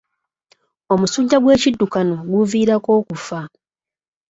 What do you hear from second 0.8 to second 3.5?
Omusujja gw'ekiddukano guviirako okufa.